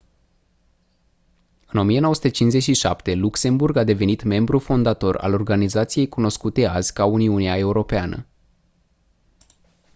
în 1.67 1.79
1957 1.79 3.15
luxemburg 3.15 3.75
a 3.77 3.83
devenit 3.83 4.23
membru 4.23 4.59
fondator 4.59 5.15
al 5.17 5.33
organizației 5.33 6.09
cunoscute 6.09 6.65
azi 6.65 6.93
ca 6.93 7.05
uniunea 7.05 7.57
europeană 7.57 8.27